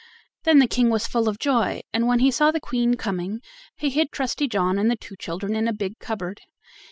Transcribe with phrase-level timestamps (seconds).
[0.45, 3.39] Then the King was full of joy, and when he saw the Queen coming,
[3.77, 6.41] he hid Trusty John and the two children in a big cupboard.